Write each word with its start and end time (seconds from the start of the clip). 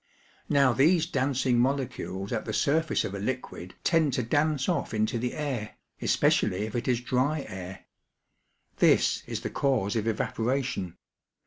Now 0.49 0.73
these 0.73 1.05
dancing 1.05 1.59
molecules 1.59 2.31
at 2.33 2.45
the 2.45 2.53
surface 2.55 3.03
of 3.05 3.13
a 3.13 3.19
liquid 3.19 3.75
tend 3.83 4.13
to 4.13 4.23
dance 4.23 4.67
off 4.67 4.95
into 4.95 5.19
the 5.19 5.33
air, 5.35 5.75
especially 6.01 6.63
if 6.63 6.73
it 6.75 6.87
is 6.87 7.01
dry 7.01 7.45
air. 7.47 7.85
This 8.77 9.21
is 9.27 9.41
the 9.41 9.51
cause 9.51 9.95
of 9.95 10.07
evaporation. 10.07 10.97